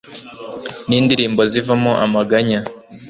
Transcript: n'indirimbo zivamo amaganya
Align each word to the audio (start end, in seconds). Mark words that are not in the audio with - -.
n'indirimbo 0.87 1.41
zivamo 1.51 1.91
amaganya 2.05 2.59